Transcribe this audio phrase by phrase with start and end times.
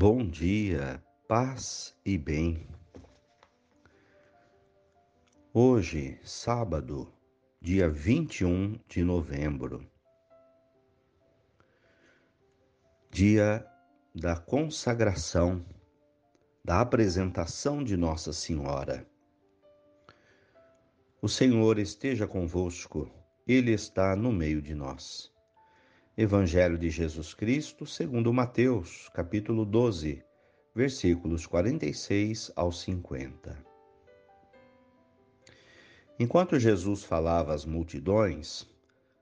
[0.00, 2.68] Bom dia, paz e bem.
[5.52, 7.12] Hoje, sábado,
[7.60, 9.84] dia 21 de novembro,
[13.10, 13.66] dia
[14.14, 15.66] da consagração,
[16.64, 19.04] da apresentação de Nossa Senhora.
[21.20, 23.10] O Senhor esteja convosco,
[23.48, 25.36] Ele está no meio de nós.
[26.20, 30.20] Evangelho de Jesus Cristo, segundo Mateus, capítulo 12,
[30.74, 33.56] versículos 46 ao 50.
[36.18, 38.68] Enquanto Jesus falava às multidões,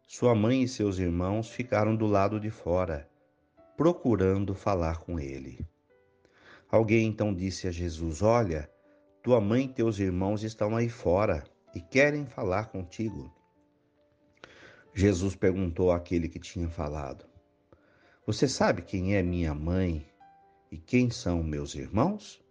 [0.09, 3.07] sua mãe e seus irmãos ficaram do lado de fora,
[3.77, 5.69] procurando falar com ele.
[6.71, 8.71] Alguém então disse a Jesus: Olha,
[9.23, 11.45] tua mãe e teus irmãos estão aí fora
[11.75, 13.31] e querem falar contigo.
[14.99, 17.27] Jesus perguntou àquele que tinha falado:
[18.27, 20.07] Você sabe quem é minha mãe
[20.73, 22.43] e quem são meus irmãos?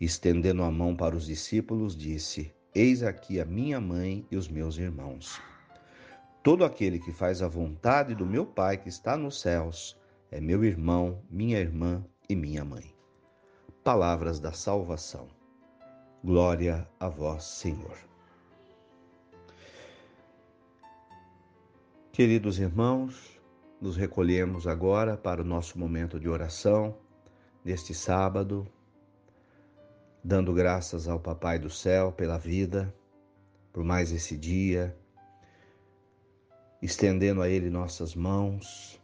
[0.00, 4.78] Estendendo a mão para os discípulos, disse: Eis aqui a minha mãe e os meus
[4.78, 5.42] irmãos.
[6.40, 9.98] Todo aquele que faz a vontade do meu Pai que está nos céus
[10.30, 12.94] é meu irmão, minha irmã e minha mãe.
[13.82, 15.26] Palavras da salvação.
[16.22, 18.13] Glória a vós, Senhor.
[22.14, 23.40] Queridos irmãos,
[23.80, 26.96] nos recolhemos agora para o nosso momento de oração,
[27.64, 28.64] neste sábado,
[30.22, 32.94] dando graças ao Papai do Céu pela vida,
[33.72, 34.96] por mais esse dia,
[36.80, 39.02] estendendo a Ele nossas mãos,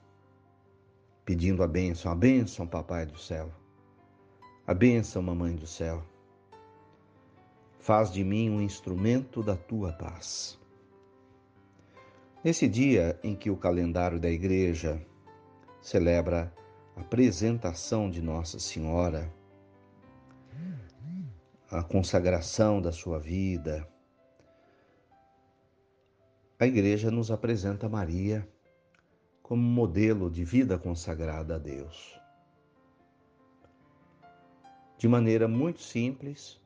[1.25, 3.50] pedindo a bênção, a bênção, Papai do Céu,
[4.64, 6.00] a bênção, Mamãe do Céu.
[7.81, 10.59] Faz de mim um instrumento da tua paz.
[12.43, 15.06] Nesse dia em que o calendário da igreja
[15.83, 16.51] celebra
[16.97, 19.31] a apresentação de Nossa Senhora,
[21.71, 23.87] a consagração da sua vida,
[26.59, 28.49] a igreja nos apresenta Maria
[29.43, 32.19] como modelo de vida consagrada a Deus.
[34.97, 36.59] De maneira muito simples,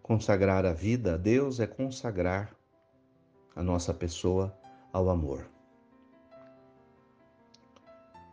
[0.00, 2.57] consagrar a vida a Deus é consagrar
[3.58, 4.56] a nossa pessoa
[4.92, 5.50] ao amor.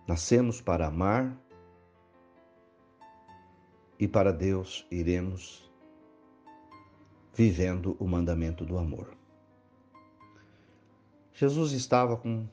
[0.08, 1.36] Nascemos para amar
[3.97, 5.68] e para Deus iremos
[7.34, 9.18] vivendo o mandamento do amor.
[11.34, 12.47] Jesus estava com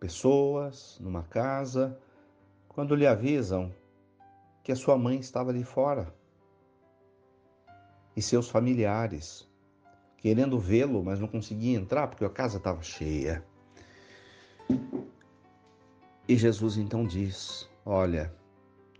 [0.00, 1.96] pessoas numa casa
[2.66, 3.72] quando lhe avisam
[4.64, 6.12] que a sua mãe estava ali fora
[8.16, 9.48] e seus familiares
[10.20, 13.44] querendo vê-lo, mas não conseguia entrar porque a casa estava cheia.
[16.28, 18.32] E Jesus então diz: Olha,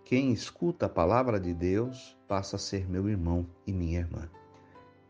[0.04, 4.28] quem escuta a palavra de Deus passa a ser meu irmão e minha irmã.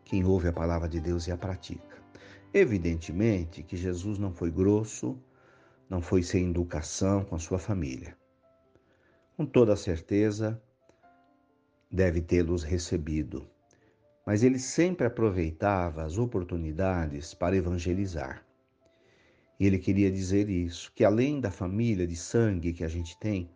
[0.04, 1.98] Quem ouve a palavra de Deus e a pratica.
[2.52, 5.16] Evidentemente que Jesus não foi grosso,
[5.88, 8.16] não foi sem educação com a sua família.
[9.36, 10.60] Com toda certeza,
[11.90, 13.48] deve tê-los recebido
[14.30, 18.46] mas ele sempre aproveitava as oportunidades para evangelizar.
[19.58, 23.50] E ele queria dizer isso, que além da família de sangue que a gente tem,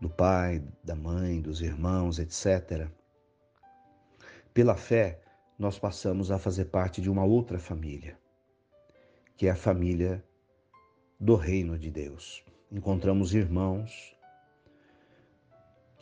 [0.00, 2.88] do pai, da mãe, dos irmãos, etc.,
[4.54, 5.20] pela fé,
[5.58, 8.18] nós passamos a fazer parte de uma outra família,
[9.36, 10.24] que é a família
[11.20, 12.42] do reino de Deus.
[12.72, 14.16] Encontramos irmãos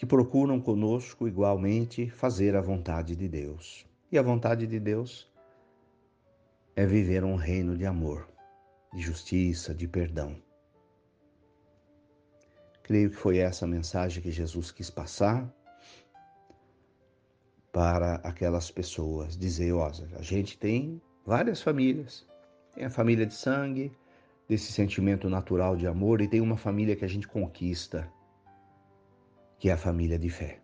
[0.03, 3.87] que procuram conosco igualmente fazer a vontade de Deus.
[4.11, 5.31] E a vontade de Deus
[6.75, 8.29] é viver um reino de amor,
[8.93, 10.37] de justiça, de perdão.
[12.83, 15.49] Creio que foi essa a mensagem que Jesus quis passar
[17.71, 19.37] para aquelas pessoas.
[19.37, 19.89] Dizer, ó,
[20.19, 22.27] a gente tem várias famílias.
[22.75, 23.93] Tem a família de sangue,
[24.49, 28.11] desse sentimento natural de amor, e tem uma família que a gente conquista
[29.63, 30.59] que é a família de fé.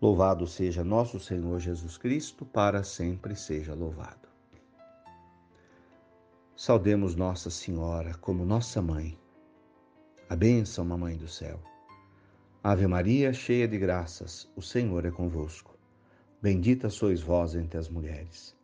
[0.00, 4.26] Louvado seja nosso Senhor Jesus Cristo, para sempre seja louvado.
[6.56, 9.18] Saudemos Nossa Senhora como nossa mãe.
[10.26, 11.60] A bênção, Mamãe do céu.
[12.62, 15.76] Ave Maria, cheia de graças, o Senhor é convosco.
[16.40, 18.56] Bendita sois vós entre as mulheres,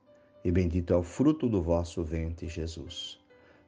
[0.43, 3.21] e bendito é o fruto do vosso ventre, Jesus.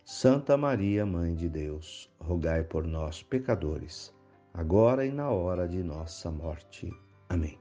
[0.06, 4.11] Santa Maria, Mãe de Deus, rogai por nós, pecadores
[4.52, 6.90] agora e na hora de nossa morte.
[7.28, 7.58] Amém.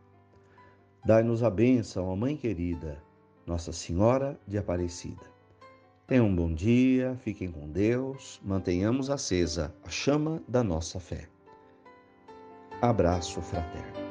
[1.05, 3.01] Dai-nos a bênção, ó Mãe querida,
[3.45, 5.31] Nossa Senhora de Aparecida.
[6.05, 11.27] Tenham um bom dia, fiquem com Deus, mantenhamos acesa a chama da nossa fé.
[12.81, 14.10] Abraço fraterno.